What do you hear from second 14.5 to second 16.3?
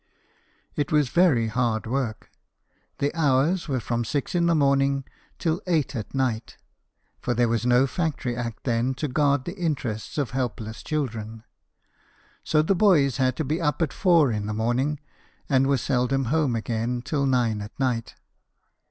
morning, and were seldom